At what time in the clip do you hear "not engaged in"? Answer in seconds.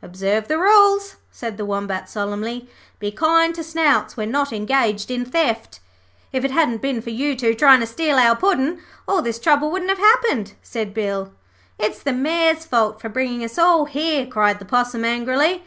4.30-5.26